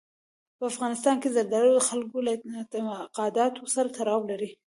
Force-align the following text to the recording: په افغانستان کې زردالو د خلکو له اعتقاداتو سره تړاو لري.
په 0.57 0.63
افغانستان 0.71 1.15
کې 1.21 1.33
زردالو 1.35 1.71
د 1.75 1.81
خلکو 1.89 2.17
له 2.27 2.31
اعتقاداتو 2.57 3.61
سره 3.75 3.87
تړاو 3.97 4.21
لري. 4.31 4.49